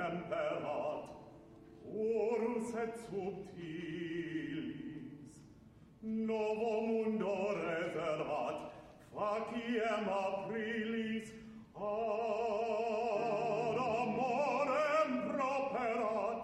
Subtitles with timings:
[0.00, 1.04] temperat
[1.84, 4.70] Urus et subtilis.
[6.02, 8.58] Novo mundo reservat
[9.14, 11.28] Faciem aprilis
[11.74, 11.88] Ad
[13.84, 16.40] amorem properat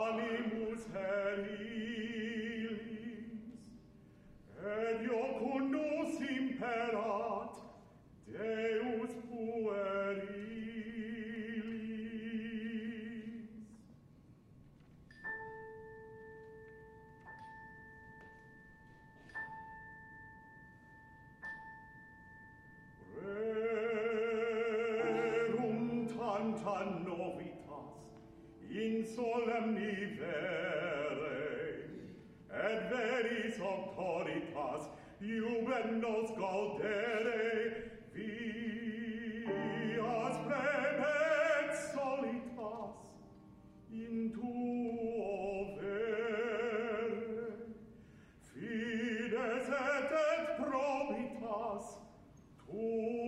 [0.00, 2.82] Animus helilis.
[4.78, 7.52] Et iocundus imperat
[8.26, 9.97] Deus puer
[27.04, 27.88] novitas
[28.70, 31.88] in solemni vere,
[32.48, 34.88] et veris auctoritas
[35.20, 38.76] iubendos gaudere, vias
[40.46, 42.94] prebet solitas
[43.90, 47.48] in tuo vere.
[48.52, 51.84] Fides et et probitas
[52.66, 53.27] tum